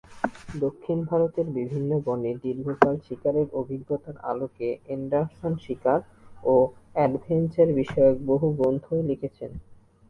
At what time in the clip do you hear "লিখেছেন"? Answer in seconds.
9.09-9.51